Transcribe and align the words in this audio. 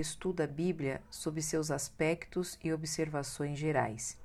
estuda 0.00 0.44
a 0.44 0.46
Bíblia 0.46 1.02
sob 1.10 1.42
seus 1.42 1.72
aspectos 1.72 2.56
e 2.62 2.72
observações 2.72 3.58
gerais. 3.58 4.16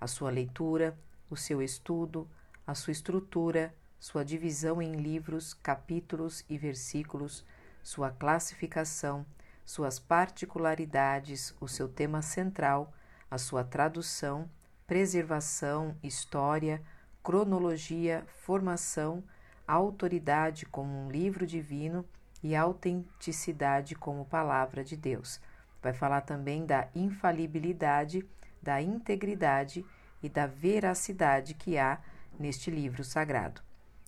A 0.00 0.06
sua 0.06 0.30
leitura, 0.30 0.98
o 1.28 1.36
seu 1.36 1.60
estudo, 1.60 2.26
a 2.66 2.74
sua 2.74 2.92
estrutura, 2.92 3.74
sua 3.98 4.24
divisão 4.24 4.80
em 4.80 4.92
livros, 4.92 5.52
capítulos 5.52 6.42
e 6.48 6.56
versículos, 6.56 7.44
sua 7.82 8.10
classificação, 8.10 9.26
suas 9.62 9.98
particularidades, 9.98 11.54
o 11.60 11.68
seu 11.68 11.86
tema 11.86 12.22
central, 12.22 12.90
a 13.30 13.36
sua 13.36 13.62
tradução, 13.62 14.48
preservação, 14.86 15.94
história, 16.02 16.82
cronologia, 17.22 18.26
formação, 18.38 19.22
autoridade 19.68 20.64
como 20.64 20.96
um 20.96 21.10
livro 21.10 21.46
divino 21.46 22.06
e 22.42 22.56
autenticidade 22.56 23.94
como 23.94 24.24
palavra 24.24 24.82
de 24.82 24.96
Deus. 24.96 25.40
Vai 25.82 25.92
falar 25.92 26.22
também 26.22 26.66
da 26.66 26.88
infalibilidade, 26.94 28.26
da 28.62 28.80
integridade 28.80 29.84
e 30.22 30.28
da 30.28 30.46
veracidade 30.46 31.54
que 31.54 31.78
há 31.78 31.98
neste 32.38 32.70
livro 32.70 33.02
sagrado. 33.04 33.62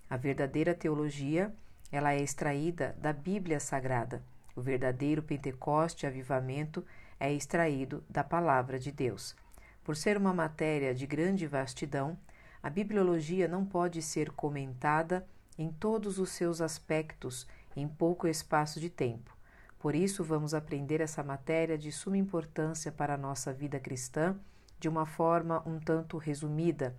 A 0.08 0.16
verdadeira 0.16 0.74
teologia, 0.74 1.54
ela 1.90 2.12
é 2.12 2.20
extraída 2.20 2.94
da 2.98 3.12
Bíblia 3.12 3.58
Sagrada. 3.58 4.22
O 4.54 4.60
verdadeiro 4.60 5.22
Pentecoste 5.22 6.06
avivamento 6.06 6.84
é 7.18 7.32
extraído 7.32 8.04
da 8.10 8.22
palavra 8.22 8.78
de 8.78 8.92
Deus. 8.92 9.34
Por 9.82 9.96
ser 9.96 10.16
uma 10.16 10.34
matéria 10.34 10.94
de 10.94 11.06
grande 11.06 11.46
vastidão, 11.46 12.18
a 12.62 12.70
bibliologia 12.70 13.48
não 13.48 13.64
pode 13.64 14.00
ser 14.02 14.30
comentada 14.30 15.26
em 15.58 15.70
todos 15.70 16.18
os 16.18 16.30
seus 16.30 16.60
aspectos 16.60 17.46
em 17.76 17.88
pouco 17.88 18.26
espaço 18.26 18.80
de 18.80 18.90
tempo. 18.90 19.36
Por 19.78 19.94
isso, 19.94 20.22
vamos 20.22 20.54
aprender 20.54 21.00
essa 21.00 21.22
matéria 21.22 21.76
de 21.76 21.90
suma 21.90 22.16
importância 22.16 22.92
para 22.92 23.14
a 23.14 23.18
nossa 23.18 23.52
vida 23.52 23.80
cristã 23.80 24.36
de 24.78 24.88
uma 24.88 25.06
forma 25.06 25.62
um 25.66 25.78
tanto 25.78 26.18
resumida, 26.18 26.96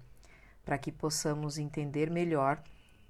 para 0.63 0.77
que 0.77 0.91
possamos 0.91 1.57
entender 1.57 2.09
melhor 2.09 2.61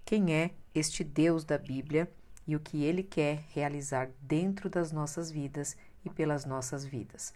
quem 0.03 0.33
é 0.33 0.51
este 0.73 1.03
Deus 1.03 1.43
da 1.43 1.57
Bíblia 1.57 2.11
e 2.47 2.55
o 2.55 2.59
que 2.59 2.83
ele 2.83 3.03
quer 3.03 3.43
realizar 3.49 4.09
dentro 4.19 4.69
das 4.69 4.91
nossas 4.91 5.31
vidas 5.31 5.77
e 6.03 6.09
pelas 6.09 6.45
nossas 6.45 6.83
vidas. 6.83 7.33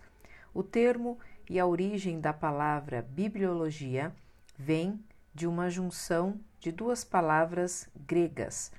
O 0.53 0.63
termo 0.63 1.19
e 1.49 1.59
a 1.59 1.65
origem 1.65 2.19
da 2.19 2.33
palavra 2.33 3.01
bibliologia 3.01 4.13
vem 4.57 4.99
de 5.33 5.45
uma 5.47 5.69
junção 5.69 6.39
de 6.59 6.71
duas 6.71 7.03
palavras 7.03 7.87
gregas. 7.95 8.71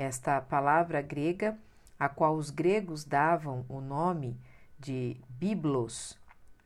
Esta 0.00 0.40
palavra 0.40 1.02
grega, 1.02 1.58
a 1.98 2.08
qual 2.08 2.34
os 2.34 2.48
gregos 2.48 3.04
davam 3.04 3.66
o 3.68 3.82
nome 3.82 4.40
de 4.78 5.20
biblos, 5.28 6.18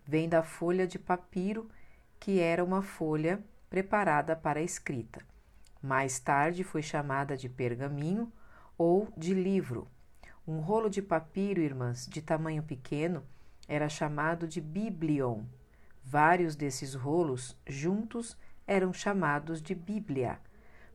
vem 0.07 0.29
da 0.29 0.41
folha 0.45 0.87
de 0.87 1.01
papiro, 1.01 1.69
que 2.21 2.39
era 2.39 2.63
uma 2.63 2.81
folha 2.81 3.43
preparada 3.69 4.37
para 4.37 4.61
a 4.61 4.63
escrita. 4.63 5.21
Mais 5.83 6.21
tarde 6.21 6.63
foi 6.63 6.81
chamada 6.81 7.37
de 7.37 7.49
pergaminho 7.49 8.33
ou 8.79 9.13
de 9.17 9.35
livro. 9.35 9.89
Um 10.47 10.61
rolo 10.61 10.89
de 10.89 11.03
papiro, 11.03 11.61
irmãs, 11.61 12.07
de 12.07 12.23
tamanho 12.23 12.63
pequeno, 12.63 13.25
era 13.67 13.89
chamado 13.89 14.47
de 14.47 14.61
biblion. 14.61 15.43
Vários 16.05 16.55
desses 16.55 16.95
rolos 16.95 17.61
juntos 17.67 18.39
eram 18.65 18.93
chamados 18.93 19.61
de 19.61 19.75
Bíblia. 19.75 20.39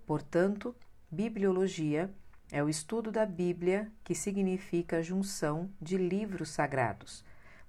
Portanto, 0.06 0.74
bibliologia 1.12 2.10
é 2.52 2.64
o 2.64 2.70
estudo 2.70 3.12
da 3.12 3.26
Bíblia, 3.26 3.92
que 4.04 4.16
significa 4.16 5.04
junção 5.04 5.70
de 5.82 5.98
livros 5.98 6.50
sagrados. 6.50 7.24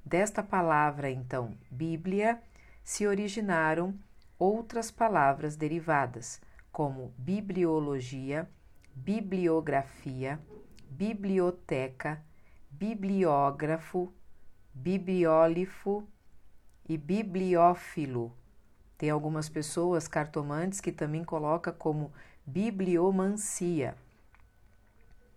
Desta 0.04 0.42
palavra, 0.42 1.10
então, 1.10 1.54
Bíblia, 1.70 2.40
se 2.82 3.06
originaram 3.06 3.94
outras 4.38 4.90
palavras 4.90 5.54
derivadas, 5.54 6.40
como 6.72 7.12
bibliologia, 7.18 8.48
bibliografia, 8.94 10.40
biblioteca, 10.88 12.22
bibliógrafo, 12.70 14.12
bibliólifo 14.72 16.06
e 16.88 16.96
bibliófilo. 16.96 18.32
Tem 18.96 19.10
algumas 19.10 19.48
pessoas 19.48 20.08
cartomantes 20.08 20.80
que 20.80 20.92
também 20.92 21.24
coloca 21.24 21.72
como 21.72 22.12
bibliomancia. 22.46 23.94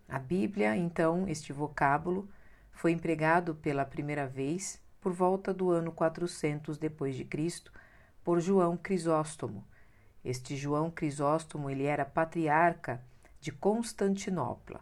A 0.08 0.20
Bíblia, 0.20 0.76
então, 0.76 1.28
este 1.28 1.52
vocábulo 1.54 2.28
foi 2.72 2.92
empregado 2.92 3.56
pela 3.56 3.86
primeira 3.86 4.28
vez 4.28 4.82
por 5.00 5.12
volta 5.12 5.54
do 5.54 5.72
ano 5.72 5.92
400 5.92 6.78
depois 6.78 7.16
de 7.16 7.26
Cristo 7.26 7.72
por 8.24 8.40
João 8.40 8.78
Crisóstomo. 8.78 9.66
Este 10.24 10.56
João 10.56 10.90
Crisóstomo, 10.90 11.70
ele 11.70 11.84
era 11.84 12.06
patriarca 12.06 13.02
de 13.40 13.52
Constantinopla. 13.52 14.82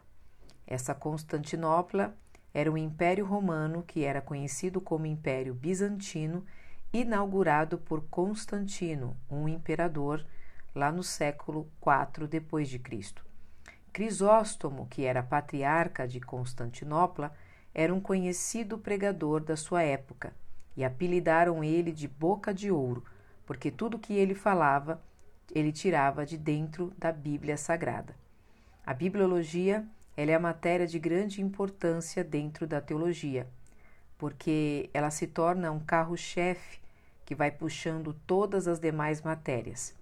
Essa 0.66 0.94
Constantinopla 0.94 2.16
era 2.54 2.70
um 2.70 2.76
império 2.76 3.24
romano 3.24 3.82
que 3.82 4.04
era 4.04 4.20
conhecido 4.20 4.80
como 4.80 5.06
Império 5.06 5.54
Bizantino, 5.54 6.44
inaugurado 6.92 7.78
por 7.78 8.02
Constantino, 8.08 9.16
um 9.30 9.48
imperador 9.48 10.24
lá 10.74 10.92
no 10.92 11.02
século 11.02 11.68
IV 11.84 12.28
depois 12.28 12.68
de 12.68 12.78
Cristo. 12.78 13.24
Crisóstomo, 13.92 14.86
que 14.88 15.04
era 15.04 15.22
patriarca 15.22 16.08
de 16.08 16.20
Constantinopla, 16.20 17.32
era 17.74 17.92
um 17.92 18.00
conhecido 18.00 18.78
pregador 18.78 19.40
da 19.40 19.56
sua 19.56 19.82
época 19.82 20.32
e 20.76 20.84
apelidaram 20.84 21.62
ele 21.62 21.92
de 21.92 22.08
Boca 22.08 22.52
de 22.52 22.70
Ouro, 22.70 23.04
porque 23.44 23.70
tudo 23.70 23.98
que 23.98 24.14
ele 24.14 24.34
falava 24.34 25.02
ele 25.54 25.70
tirava 25.70 26.24
de 26.24 26.38
dentro 26.38 26.92
da 26.96 27.12
Bíblia 27.12 27.56
Sagrada. 27.56 28.16
A 28.84 28.94
bibliologia 28.94 29.86
ela 30.16 30.30
é 30.30 30.34
a 30.34 30.40
matéria 30.40 30.86
de 30.86 30.98
grande 30.98 31.40
importância 31.40 32.22
dentro 32.22 32.66
da 32.66 32.80
teologia, 32.80 33.46
porque 34.18 34.90
ela 34.92 35.10
se 35.10 35.26
torna 35.26 35.70
um 35.70 35.80
carro-chefe 35.80 36.80
que 37.24 37.34
vai 37.34 37.50
puxando 37.50 38.14
todas 38.26 38.68
as 38.68 38.78
demais 38.78 39.22
matérias. 39.22 39.94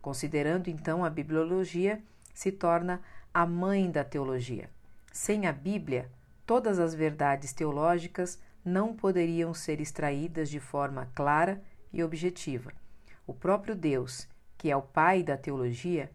Considerando 0.00 0.68
então 0.68 1.04
a 1.04 1.10
bibliologia, 1.10 2.02
se 2.34 2.50
torna 2.50 3.00
a 3.34 3.46
mãe 3.46 3.90
da 3.90 4.04
teologia. 4.04 4.68
Sem 5.10 5.46
a 5.46 5.52
Bíblia, 5.52 6.10
todas 6.46 6.78
as 6.78 6.94
verdades 6.94 7.52
teológicas 7.52 8.38
não 8.64 8.94
poderiam 8.94 9.54
ser 9.54 9.80
extraídas 9.80 10.50
de 10.50 10.60
forma 10.60 11.08
clara 11.14 11.62
e 11.92 12.02
objetiva. 12.02 12.72
O 13.26 13.32
próprio 13.32 13.74
Deus, 13.74 14.28
que 14.58 14.70
é 14.70 14.76
o 14.76 14.82
pai 14.82 15.22
da 15.22 15.36
teologia, 15.36 16.10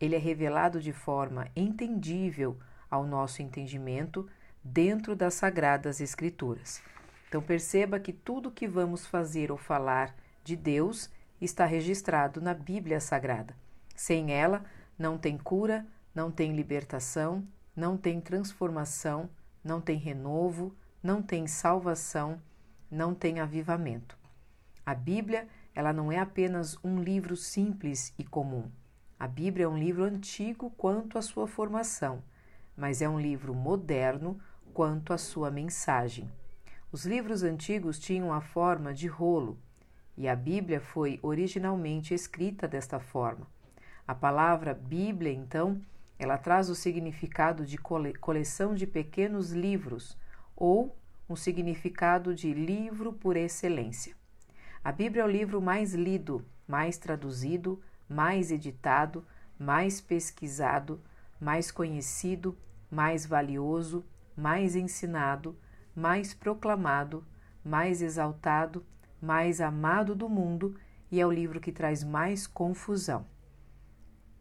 ele 0.00 0.14
é 0.14 0.18
revelado 0.18 0.80
de 0.80 0.92
forma 0.92 1.48
entendível 1.54 2.58
ao 2.90 3.06
nosso 3.06 3.42
entendimento 3.42 4.28
dentro 4.62 5.14
das 5.14 5.34
sagradas 5.34 6.00
escrituras. 6.00 6.82
Então 7.28 7.40
perceba 7.40 8.00
que 8.00 8.12
tudo 8.12 8.50
que 8.50 8.66
vamos 8.66 9.06
fazer 9.06 9.50
ou 9.50 9.56
falar 9.56 10.14
de 10.42 10.56
Deus 10.56 11.10
está 11.40 11.64
registrado 11.64 12.40
na 12.40 12.54
Bíblia 12.54 13.00
Sagrada. 13.00 13.54
Sem 13.94 14.32
ela, 14.32 14.64
não 14.98 15.18
tem 15.18 15.36
cura, 15.36 15.86
não 16.16 16.30
tem 16.30 16.56
libertação, 16.56 17.46
não 17.76 17.94
tem 17.94 18.22
transformação, 18.22 19.28
não 19.62 19.82
tem 19.82 19.98
renovo, 19.98 20.74
não 21.02 21.20
tem 21.20 21.46
salvação, 21.46 22.40
não 22.90 23.14
tem 23.14 23.38
avivamento. 23.38 24.16
A 24.86 24.94
Bíblia, 24.94 25.46
ela 25.74 25.92
não 25.92 26.10
é 26.10 26.18
apenas 26.18 26.82
um 26.82 27.02
livro 27.02 27.36
simples 27.36 28.14
e 28.18 28.24
comum. 28.24 28.70
A 29.20 29.28
Bíblia 29.28 29.66
é 29.66 29.68
um 29.68 29.78
livro 29.78 30.04
antigo 30.04 30.72
quanto 30.78 31.18
à 31.18 31.22
sua 31.22 31.46
formação, 31.46 32.22
mas 32.74 33.02
é 33.02 33.08
um 33.08 33.20
livro 33.20 33.54
moderno 33.54 34.40
quanto 34.72 35.12
à 35.12 35.18
sua 35.18 35.50
mensagem. 35.50 36.32
Os 36.90 37.04
livros 37.04 37.42
antigos 37.42 37.98
tinham 37.98 38.32
a 38.32 38.40
forma 38.40 38.94
de 38.94 39.06
rolo, 39.06 39.58
e 40.16 40.26
a 40.26 40.34
Bíblia 40.34 40.80
foi 40.80 41.20
originalmente 41.22 42.14
escrita 42.14 42.66
desta 42.66 42.98
forma. 42.98 43.46
A 44.08 44.14
palavra 44.14 44.72
Bíblia, 44.72 45.30
então, 45.30 45.78
ela 46.18 46.38
traz 46.38 46.68
o 46.70 46.74
significado 46.74 47.64
de 47.64 47.76
coleção 47.76 48.74
de 48.74 48.86
pequenos 48.86 49.52
livros 49.52 50.16
ou 50.54 50.96
um 51.28 51.36
significado 51.36 52.34
de 52.34 52.52
livro 52.54 53.12
por 53.12 53.36
excelência. 53.36 54.14
A 54.82 54.92
Bíblia 54.92 55.22
é 55.22 55.24
o 55.24 55.30
livro 55.30 55.60
mais 55.60 55.94
lido, 55.94 56.44
mais 56.66 56.96
traduzido, 56.96 57.82
mais 58.08 58.50
editado, 58.50 59.26
mais 59.58 60.00
pesquisado, 60.00 61.00
mais 61.40 61.70
conhecido, 61.70 62.56
mais 62.90 63.26
valioso, 63.26 64.04
mais 64.36 64.76
ensinado, 64.76 65.58
mais 65.94 66.32
proclamado, 66.32 67.24
mais 67.64 68.00
exaltado, 68.00 68.84
mais 69.20 69.60
amado 69.60 70.14
do 70.14 70.28
mundo 70.28 70.78
e 71.10 71.20
é 71.20 71.26
o 71.26 71.32
livro 71.32 71.60
que 71.60 71.72
traz 71.72 72.04
mais 72.04 72.46
confusão. 72.46 73.26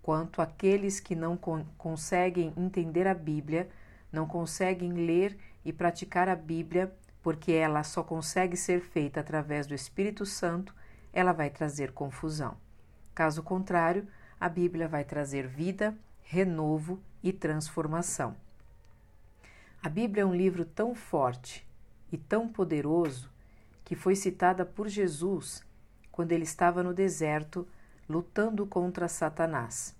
Quanto 0.06 0.40
àqueles 0.40 1.00
que 1.00 1.16
não 1.16 1.36
con 1.36 1.66
conseguem 1.80 2.54
entender 2.56 3.08
a 3.08 3.14
Bíblia, 3.16 3.68
não 4.12 4.28
conseguem 4.28 4.94
ler 4.94 5.36
e 5.66 5.74
praticar 5.74 6.30
a 6.30 6.36
Bíblia, 6.36 6.96
porque 7.24 7.54
ela 7.54 7.82
só 7.82 8.04
consegue 8.04 8.56
ser 8.56 8.82
feita 8.82 9.20
através 9.20 9.66
do 9.66 9.74
Espírito 9.74 10.24
Santo, 10.24 10.76
ela 11.12 11.34
vai 11.34 11.50
trazer 11.50 11.92
confusão. 11.92 12.56
Caso 13.16 13.42
contrário, 13.42 14.08
a 14.40 14.48
Bíblia 14.48 14.88
vai 14.88 15.04
trazer 15.04 15.48
vida, 15.48 15.98
renovo 16.22 17.02
e 17.24 17.34
transformação. 17.34 18.36
A 19.82 19.90
Bíblia 19.90 20.22
é 20.22 20.26
um 20.28 20.36
livro 20.36 20.66
tão 20.66 20.94
forte 20.94 21.68
e 22.12 22.18
tão 22.20 22.48
poderoso 22.48 23.28
que 23.84 23.96
foi 23.96 24.16
citada 24.16 24.68
por 24.68 24.88
Jesus 24.88 25.64
quando 26.12 26.32
ele 26.32 26.44
estava 26.44 26.84
no 26.84 26.94
deserto 26.94 27.68
lutando 28.08 28.66
contra 28.66 29.08
Satanás. 29.08 29.96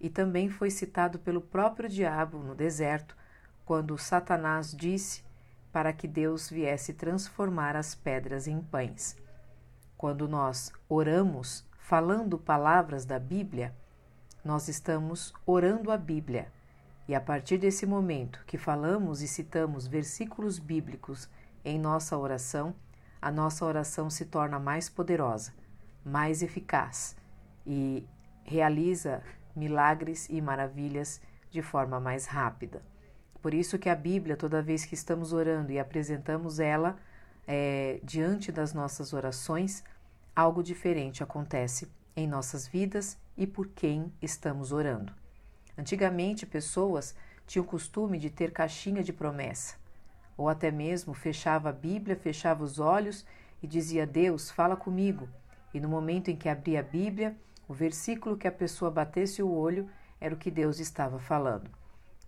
E 0.00 0.08
também 0.08 0.48
foi 0.48 0.70
citado 0.70 1.18
pelo 1.18 1.40
próprio 1.40 1.88
diabo 1.88 2.38
no 2.38 2.54
deserto, 2.54 3.16
quando 3.64 3.96
Satanás 3.96 4.74
disse 4.74 5.22
para 5.72 5.92
que 5.92 6.08
Deus 6.08 6.50
viesse 6.50 6.92
transformar 6.92 7.76
as 7.76 7.94
pedras 7.94 8.46
em 8.46 8.60
pães. 8.60 9.16
Quando 9.96 10.26
nós 10.26 10.72
oramos 10.88 11.64
falando 11.78 12.38
palavras 12.38 13.04
da 13.04 13.18
Bíblia, 13.18 13.74
nós 14.44 14.66
estamos 14.68 15.32
orando 15.46 15.92
a 15.92 15.96
Bíblia. 15.96 16.52
E 17.06 17.14
a 17.14 17.20
partir 17.20 17.58
desse 17.58 17.86
momento 17.86 18.42
que 18.46 18.58
falamos 18.58 19.22
e 19.22 19.28
citamos 19.28 19.86
versículos 19.86 20.58
bíblicos 20.58 21.28
em 21.64 21.78
nossa 21.78 22.16
oração, 22.16 22.74
a 23.20 23.30
nossa 23.30 23.64
oração 23.64 24.10
se 24.10 24.24
torna 24.24 24.58
mais 24.58 24.88
poderosa, 24.88 25.52
mais 26.04 26.42
eficaz 26.42 27.16
e 27.66 28.06
realiza 28.44 29.22
milagres 29.54 30.28
e 30.28 30.40
maravilhas 30.40 31.20
de 31.50 31.62
forma 31.62 32.00
mais 32.00 32.26
rápida. 32.26 32.82
Por 33.40 33.52
isso 33.52 33.78
que 33.78 33.88
a 33.88 33.94
Bíblia, 33.94 34.36
toda 34.36 34.62
vez 34.62 34.84
que 34.84 34.94
estamos 34.94 35.32
orando 35.32 35.72
e 35.72 35.78
apresentamos 35.78 36.60
ela 36.60 36.96
é, 37.46 38.00
diante 38.02 38.52
das 38.52 38.72
nossas 38.72 39.12
orações, 39.12 39.82
algo 40.34 40.62
diferente 40.62 41.22
acontece 41.22 41.90
em 42.16 42.26
nossas 42.26 42.66
vidas 42.66 43.18
e 43.36 43.46
por 43.46 43.68
quem 43.68 44.12
estamos 44.22 44.72
orando. 44.72 45.12
Antigamente, 45.76 46.46
pessoas 46.46 47.14
tinham 47.46 47.64
o 47.64 47.68
costume 47.68 48.18
de 48.18 48.30
ter 48.30 48.52
caixinha 48.52 49.02
de 49.02 49.12
promessa, 49.12 49.76
ou 50.36 50.48
até 50.48 50.70
mesmo 50.70 51.12
fechava 51.12 51.70
a 51.70 51.72
Bíblia, 51.72 52.16
fechava 52.16 52.62
os 52.62 52.78
olhos 52.78 53.26
e 53.62 53.66
dizia: 53.66 54.06
Deus, 54.06 54.50
fala 54.50 54.76
comigo. 54.76 55.28
E 55.74 55.80
no 55.80 55.88
momento 55.88 56.30
em 56.30 56.36
que 56.36 56.48
abria 56.48 56.80
a 56.80 56.82
Bíblia, 56.82 57.36
o 57.68 57.74
versículo 57.74 58.36
que 58.36 58.48
a 58.48 58.52
pessoa 58.52 58.90
batesse 58.90 59.42
o 59.42 59.50
olho 59.50 59.88
era 60.20 60.34
o 60.34 60.38
que 60.38 60.50
Deus 60.50 60.78
estava 60.78 61.18
falando. 61.18 61.70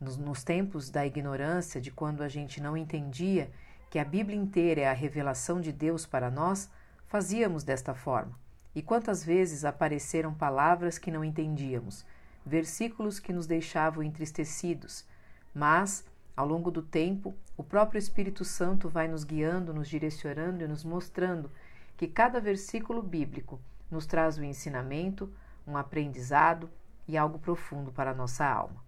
Nos, 0.00 0.16
nos 0.16 0.42
tempos 0.42 0.90
da 0.90 1.06
ignorância, 1.06 1.80
de 1.80 1.90
quando 1.90 2.22
a 2.22 2.28
gente 2.28 2.60
não 2.60 2.76
entendia 2.76 3.50
que 3.90 3.98
a 3.98 4.04
Bíblia 4.04 4.36
inteira 4.36 4.80
é 4.80 4.88
a 4.88 4.92
revelação 4.92 5.60
de 5.60 5.72
Deus 5.72 6.04
para 6.04 6.30
nós, 6.30 6.68
fazíamos 7.06 7.62
desta 7.62 7.94
forma. 7.94 8.36
E 8.74 8.82
quantas 8.82 9.24
vezes 9.24 9.64
apareceram 9.64 10.34
palavras 10.34 10.98
que 10.98 11.10
não 11.10 11.24
entendíamos, 11.24 12.04
versículos 12.44 13.20
que 13.20 13.32
nos 13.32 13.46
deixavam 13.46 14.02
entristecidos, 14.02 15.04
mas, 15.54 16.04
ao 16.36 16.46
longo 16.46 16.70
do 16.70 16.82
tempo, 16.82 17.34
o 17.56 17.62
próprio 17.62 17.98
Espírito 17.98 18.44
Santo 18.44 18.88
vai 18.88 19.06
nos 19.06 19.22
guiando, 19.22 19.72
nos 19.72 19.88
direcionando 19.88 20.64
e 20.64 20.66
nos 20.66 20.82
mostrando 20.82 21.50
que 21.96 22.08
cada 22.08 22.40
versículo 22.40 23.00
bíblico 23.00 23.60
nos 23.94 24.06
traz 24.06 24.36
um 24.36 24.44
ensinamento, 24.44 25.32
um 25.66 25.76
aprendizado 25.76 26.68
e 27.06 27.16
algo 27.16 27.38
profundo 27.38 27.92
para 27.92 28.10
a 28.10 28.14
nossa 28.14 28.44
alma. 28.44 28.84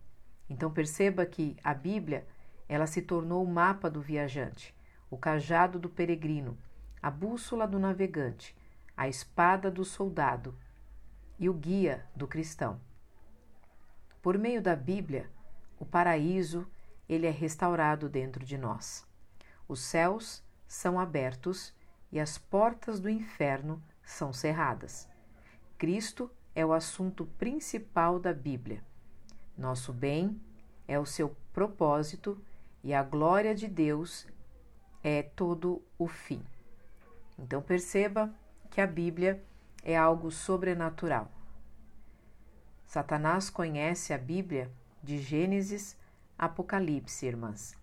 Então 0.51 0.71
perceba 0.71 1.25
que 1.25 1.57
a 1.63 1.73
Bíblia, 1.73 2.27
ela 2.69 2.87
se 2.87 3.01
tornou 3.01 3.43
o 3.43 3.49
mapa 3.49 3.89
do 3.89 4.01
viajante, 4.01 4.75
o 5.09 5.17
cajado 5.17 5.79
do 5.79 5.89
peregrino, 5.89 6.59
a 7.01 7.11
bússola 7.11 7.67
do 7.67 7.79
navegante, 7.79 8.57
a 8.97 9.09
espada 9.09 9.71
do 9.71 9.85
soldado 9.85 10.59
e 11.39 11.49
o 11.49 11.55
guia 11.55 12.05
do 12.15 12.27
cristão. 12.27 12.81
Por 14.21 14.37
meio 14.37 14.61
da 14.61 14.75
Bíblia, 14.75 15.31
o 15.79 15.87
paraíso 15.87 16.67
ele 17.09 17.27
é 17.27 17.31
restaurado 17.31 18.09
dentro 18.09 18.45
de 18.45 18.59
nós. 18.59 19.07
Os 19.69 19.81
céus 19.81 20.43
são 20.67 20.99
abertos 20.99 21.73
e 22.11 22.19
as 22.19 22.37
portas 22.39 22.99
do 22.99 23.09
inferno 23.09 23.81
são 24.07 24.33
cerradas. 24.33 25.07
Cristo 25.77 26.31
é 26.55 26.65
o 26.65 26.73
assunto 26.73 27.27
principal 27.39 28.19
da 28.19 28.33
Bíblia. 28.33 28.83
Nosso 29.59 29.93
bem 29.93 30.41
é 30.89 30.99
o 30.99 31.05
seu 31.05 31.37
propósito 31.53 32.41
e 32.83 32.95
a 32.95 33.03
glória 33.03 33.55
de 33.55 33.67
Deus 33.67 34.27
é 35.03 35.23
todo 35.23 35.83
o 35.99 36.07
fim. 36.07 36.43
Então 37.39 37.61
perceba 37.61 38.33
que 38.71 38.81
a 38.81 38.87
Bíblia 38.87 39.45
é 39.83 39.97
algo 39.97 40.31
sobrenatural. 40.31 41.31
Satanás 42.87 43.51
conhece 43.51 44.13
a 44.13 44.19
Bíblia 44.19 44.71
de 45.03 45.19
Gênesis 45.19 45.97
a 46.39 46.47
Apocalipse, 46.47 47.27
irmãs. 47.27 47.77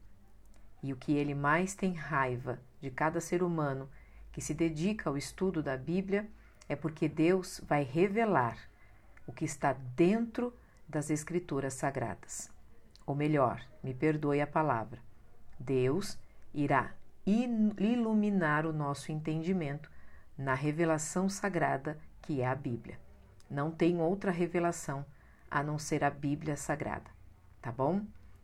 E 0.81 0.93
o 0.93 0.97
que 0.97 1.13
ele 1.13 1.35
mais 1.35 1.75
tem 1.75 1.93
raiva 1.93 2.59
de 2.79 2.89
cada 2.89 3.19
ser 3.19 3.43
humano 3.43 3.89
que 4.33 4.41
se 4.41 4.53
dedica 4.53 5.09
ao 5.09 5.15
estudo 5.15 5.63
da 5.63 5.77
Bíblia 5.77 6.27
é 6.67 6.75
porque 6.75 7.07
Deus 7.07 7.61
vai 7.65 7.83
revelar 7.83 8.57
o 9.25 9.31
que 9.31 9.45
está 9.45 9.73
dentro 9.95 10.53
das 10.89 11.09
Escrituras 11.09 11.75
Sagradas. 11.75 12.51
Ou 13.05 13.15
melhor, 13.15 13.61
me 13.81 13.93
perdoe 13.93 14.41
a 14.41 14.47
palavra, 14.47 14.99
Deus 15.59 16.17
irá 16.53 16.93
iluminar 17.25 18.65
o 18.65 18.73
nosso 18.73 19.11
entendimento 19.11 19.89
na 20.37 20.53
revelação 20.53 21.29
sagrada 21.29 21.97
que 22.21 22.41
é 22.41 22.47
a 22.47 22.55
Bíblia. 22.55 22.99
Não 23.49 23.71
tem 23.71 24.01
outra 24.01 24.31
revelação 24.31 25.05
a 25.49 25.61
não 25.61 25.77
ser 25.77 26.03
a 26.03 26.09
Bíblia 26.09 26.57
Sagrada, 26.57 27.09
tá 27.61 27.71
bom? 27.71 28.01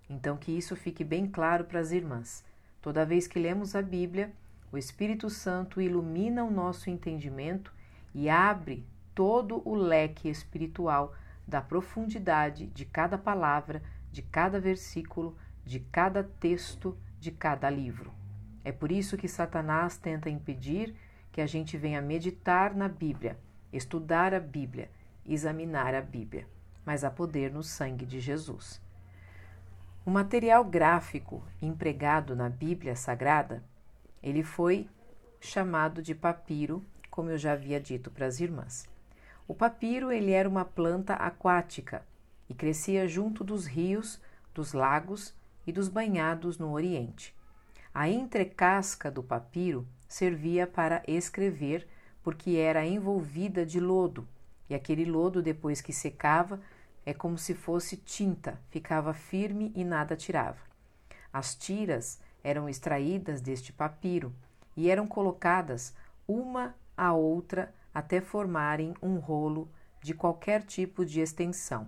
Então 0.10 0.38
que 0.38 0.52
isso 0.52 0.76
fique 0.76 1.04
bem 1.04 1.28
claro 1.28 1.66
para 1.66 1.80
as 1.80 1.92
irmãs. 1.92 2.46
Toda 2.82 3.06
vez 3.06 3.28
que 3.28 3.40
lemos 3.40 3.76
a 3.76 3.82
Bíblia, 3.82 4.32
o 4.72 4.78
Espírito 4.78 5.30
Santo 5.30 5.82
ilumina 5.82 6.44
o 6.44 6.52
nosso 6.52 6.90
entendimento 6.90 7.74
e 8.14 8.30
abre 8.30 8.86
todo 9.16 9.62
o 9.68 9.76
leque 9.76 10.30
espiritual 10.30 11.14
da 11.48 11.62
profundidade 11.62 12.68
de 12.68 12.86
cada 12.86 13.18
palavra, 13.18 13.82
de 14.12 14.22
cada 14.22 14.60
versículo, 14.60 15.36
de 15.66 15.80
cada 15.80 16.24
texto, 16.24 16.98
de 17.20 17.32
cada 17.32 17.70
livro. 17.70 18.14
É 18.64 18.72
por 18.72 18.92
isso 18.92 19.18
que 19.18 19.28
Satanás 19.28 19.98
tenta 19.98 20.30
impedir 20.30 20.96
que 21.32 21.42
a 21.42 21.48
gente 21.48 21.78
venha 21.78 22.02
meditar 22.02 22.76
na 22.76 22.88
Bíblia, 22.88 23.38
estudar 23.74 24.34
a 24.34 24.40
Bíblia, 24.40 24.90
examinar 25.26 25.96
a 25.96 26.02
Bíblia, 26.02 26.48
mas 26.86 27.04
há 27.04 27.10
poder 27.10 27.52
no 27.52 27.64
sangue 27.64 28.06
de 28.06 28.20
Jesus. 28.20 28.82
O 30.06 30.12
material 30.12 30.64
gráfico 30.64 31.44
empregado 31.62 32.36
na 32.36 32.50
Bíblia 32.50 32.96
Sagrada 32.96 33.64
ele 34.22 34.44
foi 34.44 34.88
chamado 35.40 36.02
de 36.02 36.14
papiro, 36.14 36.84
como 37.10 37.30
eu 37.30 37.38
já 37.38 37.54
havia 37.54 37.80
dito 37.80 38.12
para 38.12 38.26
as 38.26 38.40
irmãs. 38.40 38.88
O 39.48 39.54
papiro 39.54 40.12
ele 40.12 40.32
era 40.32 40.48
uma 40.48 40.66
planta 40.66 41.14
aquática 41.14 42.06
e 42.48 42.54
crescia 42.54 43.08
junto 43.08 43.44
dos 43.44 43.66
rios, 43.66 44.22
dos 44.54 44.74
lagos 44.74 45.34
e 45.66 45.72
dos 45.72 45.88
banhados 45.88 46.58
no 46.58 46.72
Oriente. 46.72 47.36
A 47.94 48.08
entrecasca 48.10 49.10
do 49.10 49.24
papiro 49.24 49.88
servia 50.08 50.68
para 50.68 51.02
escrever 51.08 51.88
porque 52.22 52.58
era 52.58 52.86
envolvida 52.86 53.66
de 53.66 53.80
lodo, 53.80 54.28
e 54.70 54.76
aquele 54.76 55.06
lodo, 55.06 55.42
depois 55.42 55.82
que 55.82 55.92
secava, 55.92 56.62
é 57.06 57.14
como 57.14 57.38
se 57.38 57.56
fosse 57.56 57.98
tinta, 57.98 58.60
ficava 58.70 59.14
firme 59.14 59.72
e 59.76 59.84
nada 59.84 60.16
tirava. 60.16 60.60
As 61.34 61.56
tiras 61.56 62.20
eram 62.44 62.70
extraídas 62.70 63.42
deste 63.42 63.72
papiro 63.74 64.34
e 64.76 64.90
eram 64.90 65.08
colocadas 65.08 65.94
uma 66.28 66.76
a 66.96 67.14
outra 67.14 67.74
até 67.94 68.22
formarem 68.22 68.94
um 69.02 69.18
rolo 69.18 69.70
de 70.02 70.14
qualquer 70.14 70.64
tipo 70.64 71.06
de 71.06 71.20
extensão. 71.20 71.88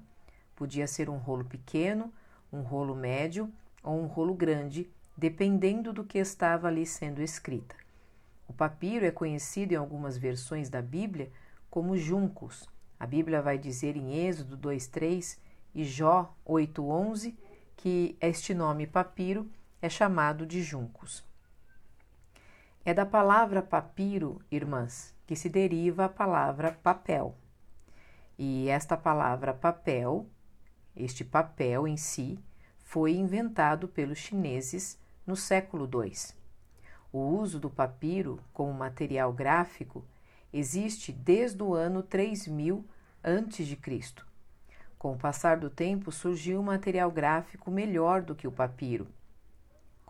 Podia 0.55 0.88
ser 0.88 1.10
um 1.10 1.17
rolo 1.17 1.46
pequeno, 1.46 2.13
um 2.51 2.62
rolo 2.62 2.96
médio 2.96 3.51
ou 3.84 4.00
um 4.00 4.05
rolo 4.05 4.34
grande, 4.34 4.89
dependendo 5.17 5.93
do 5.93 6.03
que 6.03 6.17
estava 6.17 6.67
ali 6.67 6.86
sendo 6.86 7.22
escrita. 7.22 7.75
O 8.48 8.53
papiro 8.53 9.05
é 9.05 9.12
conhecido 9.12 9.74
em 9.74 9.77
algumas 9.77 10.17
versões 10.17 10.70
da 10.70 10.81
Bíblia 10.81 11.31
como 11.70 11.98
juncos. 11.98 12.67
A 13.00 13.08
Bíblia 13.08 13.41
vai 13.41 13.58
dizer 13.58 13.96
em 13.96 14.27
Êxodo 14.27 14.58
2:3 14.58 15.39
e 15.74 15.84
Jó 15.84 16.36
8:11 16.46 17.36
que 17.77 18.15
este 18.20 18.53
nome 18.53 18.86
papiro 18.86 19.50
é 19.82 19.90
chamado 19.90 20.46
de 20.46 20.62
juncos. 20.62 21.26
É 22.86 22.94
da 22.94 23.06
palavra 23.06 23.62
papiro, 23.62 24.40
irmãs, 24.52 25.16
que 25.26 25.36
se 25.36 25.50
deriva 25.50 26.06
a 26.06 26.10
palavra 26.10 26.72
papel. 26.84 27.36
E 28.38 28.70
esta 28.70 28.96
palavra 28.96 29.54
papel, 29.54 30.28
este 30.96 31.24
papel 31.24 31.88
em 31.88 31.98
si, 31.98 32.40
foi 32.84 33.14
inventado 33.16 33.88
pelos 33.88 34.20
chineses 34.20 35.00
no 35.26 35.36
século 35.36 35.90
II. 35.92 36.14
O 37.12 37.20
uso 37.20 37.60
do 37.60 37.70
papiro 37.70 38.40
como 38.54 38.74
material 38.74 39.34
gráfico 39.34 40.06
existe 40.54 41.12
desde 41.12 41.64
o 41.64 41.74
ano 41.74 42.04
3000 42.04 42.86
a.C. 43.24 43.78
Com 44.98 45.14
o 45.14 45.18
passar 45.18 45.58
do 45.58 45.70
tempo, 45.70 46.12
surgiu 46.12 46.60
um 46.60 46.64
material 46.64 47.10
gráfico 47.10 47.72
melhor 47.72 48.22
do 48.22 48.36
que 48.36 48.48
o 48.48 48.52
papiro, 48.52 49.08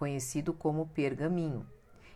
conhecido 0.01 0.51
como 0.51 0.87
pergaminho. 0.87 1.63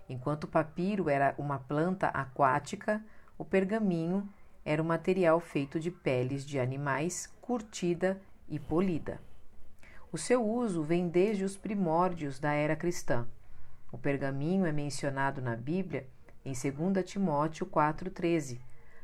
Enquanto 0.10 0.46
o 0.46 0.48
papiro 0.48 1.08
era 1.08 1.36
uma 1.38 1.60
planta 1.60 2.08
aquática, 2.08 3.06
o 3.38 3.46
pergaminho 3.46 4.28
era 4.66 4.82
um 4.82 4.86
material 4.88 5.40
feito 5.40 5.80
de 5.80 5.92
peles 5.92 6.44
de 6.44 6.60
animais 6.60 7.32
curtida 7.40 8.20
e 8.50 8.58
polida. 8.58 9.22
O 10.12 10.18
seu 10.18 10.44
uso 10.44 10.82
vem 10.82 11.08
desde 11.08 11.44
os 11.44 11.56
primórdios 11.56 12.40
da 12.40 12.54
era 12.54 12.76
cristã. 12.76 13.28
O 13.92 14.00
pergaminho 14.00 14.66
é 14.66 14.72
mencionado 14.72 15.40
na 15.40 15.56
Bíblia 15.56 16.08
em 16.44 16.54
2 16.54 17.06
Timóteo 17.06 17.68
4,13. 17.68 18.60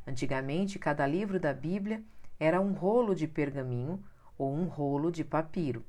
Antigamente, 0.07 0.79
cada 0.79 1.05
livro 1.05 1.39
da 1.39 1.53
Bíblia 1.53 2.01
era 2.39 2.59
um 2.59 2.73
rolo 2.73 3.13
de 3.13 3.27
pergaminho 3.27 4.03
ou 4.39 4.51
um 4.51 4.65
rolo 4.65 5.11
de 5.11 5.23
papiro. 5.23 5.85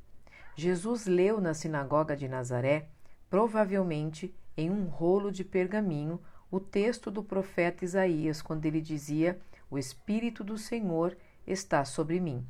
Jesus 0.55 1.07
leu 1.07 1.41
na 1.41 1.55
sinagoga 1.55 2.17
de 2.17 2.29
Nazaré, 2.29 2.89
provavelmente 3.31 4.35
em 4.57 4.71
um 4.71 4.85
rolo 4.85 5.31
de 5.33 5.45
pergaminho, 5.45 6.21
o 6.51 6.61
texto 6.61 7.11
do 7.11 7.23
profeta 7.23 7.85
Isaías, 7.85 8.43
quando 8.43 8.67
ele 8.67 8.81
dizia: 8.81 9.41
O 9.71 9.79
Espírito 9.79 10.45
do 10.45 10.59
Senhor 10.59 11.17
está 11.47 11.85
sobre 11.85 12.21
mim 12.21 12.47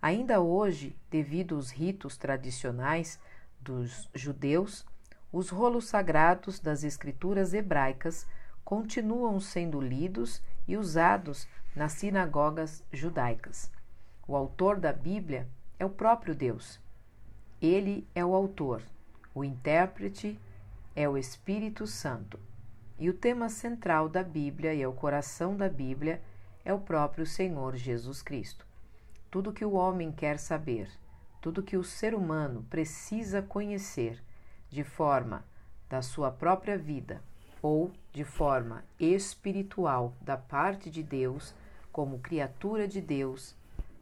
Ainda 0.00 0.40
hoje, 0.40 0.96
devido 1.10 1.56
aos 1.56 1.70
ritos 1.70 2.16
tradicionais 2.16 3.18
dos 3.60 4.08
judeus, 4.14 4.84
os 5.32 5.50
rolos 5.50 5.86
sagrados 5.86 6.60
das 6.60 6.84
escrituras 6.84 7.54
hebraicas 7.54 8.26
continuam 8.64 9.40
sendo 9.40 9.80
lidos 9.80 10.42
e 10.68 10.76
usados 10.76 11.48
nas 11.74 11.92
sinagogas 11.92 12.84
judaicas. 12.92 13.70
O 14.28 14.36
autor 14.36 14.78
da 14.78 14.92
Bíblia 14.92 15.48
é 15.78 15.84
o 15.84 15.90
próprio 15.90 16.34
Deus. 16.34 16.80
Ele 17.60 18.06
é 18.14 18.24
o 18.24 18.34
autor, 18.34 18.82
o 19.34 19.44
intérprete 19.44 20.38
é 20.94 21.08
o 21.08 21.16
Espírito 21.16 21.86
Santo. 21.86 22.38
E 22.98 23.10
o 23.10 23.14
tema 23.14 23.48
central 23.48 24.08
da 24.08 24.22
Bíblia 24.22 24.74
e 24.74 24.82
é 24.82 24.88
o 24.88 24.92
coração 24.92 25.56
da 25.56 25.68
Bíblia 25.68 26.22
é 26.64 26.72
o 26.72 26.80
próprio 26.80 27.26
Senhor 27.26 27.76
Jesus 27.76 28.22
Cristo 28.22 28.66
tudo 29.36 29.52
que 29.52 29.66
o 29.66 29.74
homem 29.74 30.10
quer 30.10 30.38
saber, 30.38 30.88
tudo 31.42 31.62
que 31.62 31.76
o 31.76 31.84
ser 31.84 32.14
humano 32.14 32.64
precisa 32.70 33.42
conhecer 33.42 34.22
de 34.70 34.82
forma 34.82 35.44
da 35.90 36.00
sua 36.00 36.30
própria 36.30 36.78
vida 36.78 37.22
ou 37.60 37.92
de 38.12 38.24
forma 38.24 38.82
espiritual 38.98 40.14
da 40.22 40.38
parte 40.38 40.90
de 40.90 41.02
Deus, 41.02 41.54
como 41.92 42.18
criatura 42.18 42.88
de 42.88 43.00
Deus, 43.00 43.54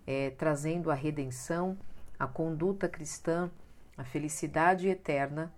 é, 0.07 0.31
trazendo 0.31 0.89
a 0.89 0.95
redenção, 0.95 1.77
a 2.25 2.27
conduta 2.27 2.89
cristã, 2.89 3.51
a 3.97 4.03
felicidade 4.03 4.89
eterna, 4.89 5.53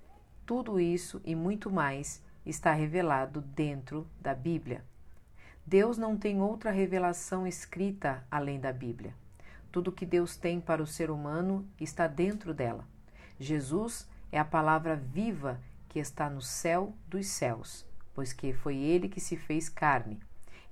tudo 0.44 0.80
isso 0.80 1.20
e 1.24 1.34
muito 1.34 1.70
mais 1.70 2.22
está 2.44 2.72
revelado 2.72 3.40
dentro 3.40 4.06
da 4.20 4.34
Bíblia. 4.34 4.84
Deus 5.64 5.96
não 5.96 6.16
tem 6.16 6.40
outra 6.40 6.70
revelação 6.70 7.46
escrita 7.46 8.24
além 8.30 8.58
da 8.58 8.72
Bíblia. 8.72 9.14
Tudo 9.70 9.92
que 9.92 10.04
Deus 10.04 10.36
tem 10.36 10.60
para 10.60 10.82
o 10.82 10.86
ser 10.86 11.10
humano 11.10 11.66
está 11.80 12.06
dentro 12.06 12.52
dela. 12.52 12.84
Jesus 13.38 14.08
é 14.32 14.38
a 14.38 14.44
palavra 14.44 14.96
viva 14.96 15.60
que 15.88 15.98
está 16.00 16.28
no 16.28 16.42
céu 16.42 16.92
dos 17.08 17.26
céus, 17.26 17.86
pois 18.14 18.32
que 18.32 18.52
foi 18.52 18.76
ele 18.76 19.08
que 19.08 19.20
se 19.20 19.36
fez 19.36 19.68
carne, 19.68 20.20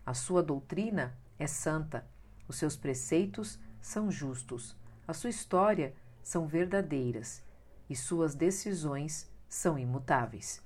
A 0.06 0.14
sua 0.14 0.42
doutrina 0.42 1.14
é 1.38 1.46
santa, 1.46 2.06
os 2.46 2.56
seus 2.56 2.76
preceitos 2.76 3.58
são 3.80 4.10
justos, 4.10 4.76
a 5.06 5.12
sua 5.12 5.30
história 5.30 5.94
são 6.22 6.46
verdadeiras 6.46 7.42
e 7.88 7.96
suas 7.96 8.34
decisões 8.34 9.30
são 9.48 9.78
imutáveis. 9.78 10.62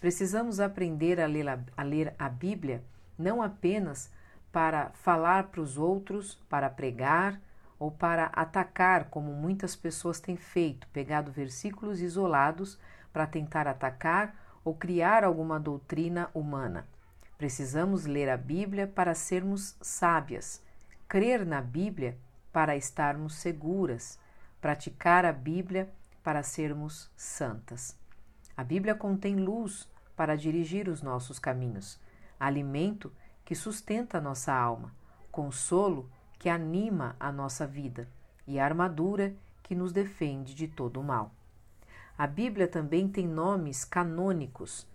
Precisamos 0.00 0.60
aprender 0.60 1.20
a 1.20 1.26
ler 1.26 1.48
a, 1.48 1.60
a, 1.76 1.82
ler 1.82 2.14
a 2.18 2.28
Bíblia 2.28 2.82
não 3.18 3.42
apenas 3.42 4.10
para 4.50 4.90
falar 4.90 5.48
para 5.48 5.60
os 5.60 5.76
outros, 5.76 6.34
para 6.48 6.70
pregar 6.70 7.40
ou 7.78 7.90
para 7.90 8.26
atacar, 8.26 9.06
como 9.10 9.32
muitas 9.32 9.76
pessoas 9.76 10.20
têm 10.20 10.36
feito, 10.36 10.86
pegado 10.88 11.30
versículos 11.30 12.00
isolados 12.00 12.78
para 13.12 13.26
tentar 13.26 13.66
atacar 13.66 14.34
ou 14.64 14.74
criar 14.74 15.24
alguma 15.24 15.58
doutrina 15.58 16.30
humana. 16.34 16.86
Precisamos 17.38 18.04
ler 18.04 18.28
a 18.28 18.36
Bíblia 18.36 18.86
para 18.86 19.14
sermos 19.14 19.76
sábias, 19.80 20.62
crer 21.08 21.46
na 21.46 21.60
Bíblia 21.60 22.18
para 22.52 22.76
estarmos 22.76 23.34
seguras, 23.36 24.18
praticar 24.60 25.24
a 25.24 25.32
Bíblia 25.32 25.90
para 26.22 26.42
sermos 26.42 27.10
santas. 27.16 27.96
A 28.56 28.62
Bíblia 28.62 28.94
contém 28.94 29.36
luz 29.36 29.88
para 30.14 30.36
dirigir 30.36 30.88
os 30.88 31.00
nossos 31.00 31.38
caminhos, 31.38 31.98
alimento 32.38 33.10
que 33.44 33.54
sustenta 33.54 34.18
a 34.18 34.20
nossa 34.20 34.52
alma, 34.52 34.94
consolo 35.32 36.10
que 36.38 36.48
anima 36.48 37.16
a 37.18 37.32
nossa 37.32 37.66
vida 37.66 38.06
e 38.46 38.60
armadura 38.60 39.34
que 39.62 39.74
nos 39.74 39.92
defende 39.92 40.54
de 40.54 40.68
todo 40.68 41.00
o 41.00 41.04
mal. 41.04 41.32
A 42.20 42.26
Bíblia 42.26 42.68
também 42.68 43.08
tem 43.08 43.26
nomes 43.26 43.82
canônicos, 43.82 44.86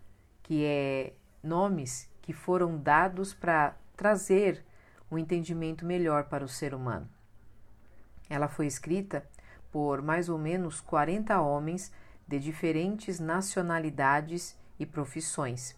que 0.43 0.63
é 0.63 1.13
nomes 1.41 2.07
que 2.21 2.31
foram 2.31 2.77
dados 2.77 3.33
para 3.33 3.75
trazer 3.97 4.63
um 5.09 5.17
entendimento 5.17 5.87
melhor 5.87 6.25
para 6.25 6.45
o 6.45 6.47
ser 6.47 6.75
humano. 6.75 7.09
Ela 8.29 8.47
foi 8.47 8.67
escrita 8.67 9.27
por 9.71 10.03
mais 10.03 10.29
ou 10.29 10.37
menos 10.37 10.79
40 10.81 11.41
homens 11.41 11.91
de 12.27 12.37
diferentes 12.37 13.19
nacionalidades 13.19 14.55
e 14.79 14.85
profissões. 14.85 15.75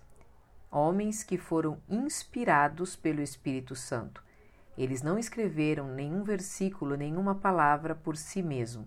Homens 0.70 1.24
que 1.24 1.38
foram 1.38 1.82
inspirados 1.88 2.98
pelo 2.98 3.22
Espírito 3.22 3.74
Santo. 3.74 4.22
Eles 4.78 5.02
não 5.02 5.18
escreveram 5.18 5.88
nenhum 5.88 6.24
versículo, 6.26 6.98
nenhuma 6.98 7.36
palavra 7.36 7.96
por 7.96 8.18
si 8.18 8.44
mesmo. 8.44 8.86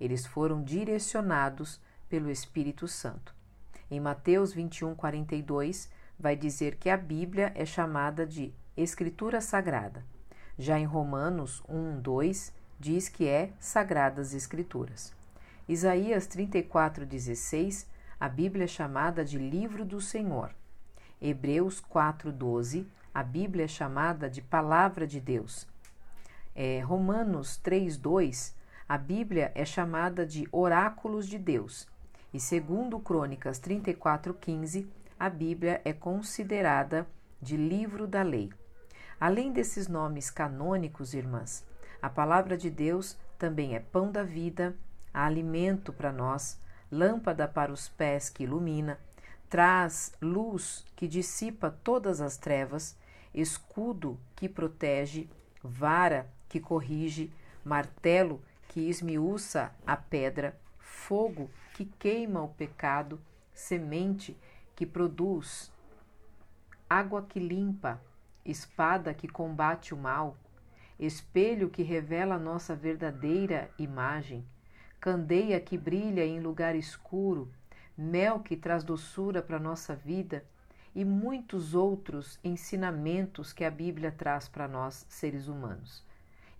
Eles 0.00 0.24
foram 0.24 0.64
direcionados 0.64 1.78
pelo 2.08 2.30
Espírito 2.30 2.88
Santo. 2.88 3.34
Em 3.90 4.00
Mateus 4.00 4.52
21, 4.52 4.94
42, 4.94 5.90
vai 6.18 6.36
dizer 6.36 6.76
que 6.76 6.90
a 6.90 6.96
Bíblia 6.96 7.52
é 7.54 7.64
chamada 7.64 8.26
de 8.26 8.52
Escritura 8.76 9.40
Sagrada. 9.40 10.04
Já 10.58 10.78
em 10.78 10.84
Romanos 10.84 11.62
1, 11.68 12.00
2, 12.00 12.52
diz 12.78 13.08
que 13.08 13.26
é 13.26 13.52
Sagradas 13.60 14.34
Escrituras. 14.34 15.12
Isaías 15.68 16.26
34,16, 16.26 17.86
a 18.18 18.28
Bíblia 18.28 18.64
é 18.64 18.68
chamada 18.68 19.24
de 19.24 19.38
Livro 19.38 19.84
do 19.84 20.00
Senhor. 20.00 20.50
Hebreus 21.20 21.82
4,12, 21.82 22.86
a 23.12 23.22
Bíblia 23.22 23.64
é 23.64 23.68
chamada 23.68 24.30
de 24.30 24.40
Palavra 24.40 25.06
de 25.06 25.20
Deus. 25.20 25.66
é, 26.54 26.80
Romanos 26.80 27.60
3,2, 27.64 28.52
a 28.88 28.98
Bíblia 28.98 29.52
é 29.54 29.64
chamada 29.64 30.26
de 30.26 30.48
oráculos 30.50 31.28
de 31.28 31.38
Deus. 31.38 31.86
E 32.32 32.38
segundo 32.38 32.98
Crônicas 33.00 33.58
34,15, 33.58 34.86
a 35.18 35.30
Bíblia 35.30 35.80
é 35.84 35.92
considerada 35.92 37.06
de 37.40 37.56
livro 37.56 38.06
da 38.06 38.22
lei. 38.22 38.50
Além 39.18 39.50
desses 39.50 39.88
nomes 39.88 40.30
canônicos, 40.30 41.14
irmãs, 41.14 41.64
a 42.00 42.10
palavra 42.10 42.56
de 42.56 42.70
Deus 42.70 43.16
também 43.38 43.74
é 43.74 43.80
pão 43.80 44.12
da 44.12 44.22
vida, 44.22 44.76
alimento 45.12 45.92
para 45.92 46.12
nós, 46.12 46.60
lâmpada 46.92 47.48
para 47.48 47.72
os 47.72 47.88
pés 47.88 48.28
que 48.28 48.44
ilumina, 48.44 48.98
traz 49.48 50.12
luz 50.20 50.84
que 50.94 51.08
dissipa 51.08 51.70
todas 51.82 52.20
as 52.20 52.36
trevas, 52.36 52.96
escudo 53.34 54.18
que 54.36 54.48
protege, 54.48 55.28
vara 55.62 56.28
que 56.48 56.60
corrige, 56.60 57.32
martelo 57.64 58.40
que 58.68 58.88
esmiuça 58.88 59.72
a 59.86 59.96
pedra, 59.96 60.58
fogo 60.88 61.50
que 61.74 61.84
queima 61.84 62.42
o 62.42 62.48
pecado, 62.48 63.20
semente 63.52 64.36
que 64.74 64.86
produz, 64.86 65.70
água 66.88 67.22
que 67.22 67.38
limpa, 67.38 68.00
espada 68.44 69.12
que 69.12 69.28
combate 69.28 69.92
o 69.92 69.96
mal, 69.96 70.36
espelho 70.98 71.68
que 71.68 71.82
revela 71.82 72.36
a 72.36 72.38
nossa 72.38 72.74
verdadeira 72.74 73.70
imagem, 73.78 74.44
candeia 74.98 75.60
que 75.60 75.76
brilha 75.76 76.24
em 76.24 76.40
lugar 76.40 76.74
escuro, 76.74 77.52
mel 77.96 78.40
que 78.40 78.56
traz 78.56 78.82
doçura 78.82 79.42
para 79.42 79.58
nossa 79.58 79.94
vida 79.94 80.44
e 80.94 81.04
muitos 81.04 81.74
outros 81.74 82.40
ensinamentos 82.42 83.52
que 83.52 83.64
a 83.64 83.70
Bíblia 83.70 84.10
traz 84.10 84.48
para 84.48 84.66
nós, 84.66 85.06
seres 85.08 85.48
humanos. 85.48 86.04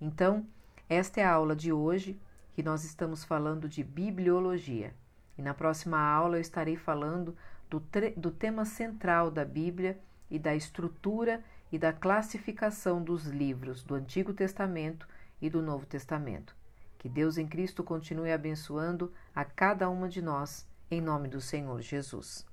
Então, 0.01 0.47
esta 0.89 1.21
é 1.21 1.25
a 1.25 1.33
aula 1.33 1.57
de 1.57 1.73
hoje, 1.73 2.21
que 2.59 2.63
nós 2.65 2.83
estamos 2.83 3.23
falando 3.23 3.69
de 3.69 3.85
bibliologia. 3.85 4.93
E 5.39 5.43
na 5.43 5.55
próxima 5.55 5.97
aula 5.97 6.39
eu 6.39 6.41
estarei 6.41 6.75
falando 6.75 7.37
do, 7.71 7.81
do 8.17 8.33
tema 8.33 8.65
central 8.65 9.31
da 9.31 9.45
Bíblia 9.45 9.97
e 10.29 10.41
da 10.41 10.57
estrutura 10.57 11.41
e 11.71 11.79
da 11.79 11.93
classificação 11.93 13.01
dos 13.01 13.27
livros 13.27 13.85
do 13.85 13.95
Antigo 13.95 14.35
Testamento 14.35 15.07
e 15.41 15.49
do 15.49 15.63
Novo 15.63 15.87
Testamento. 15.87 16.53
Que 16.99 17.09
Deus 17.09 17.39
em 17.39 17.47
Cristo 17.47 17.85
continue 17.85 18.33
abençoando 18.33 19.13
a 19.33 19.45
cada 19.45 19.89
uma 19.89 20.09
de 20.09 20.21
nós, 20.21 20.67
em 20.91 21.01
nome 21.01 21.29
do 21.29 21.41
Senhor 21.41 21.81
Jesus. 21.81 22.45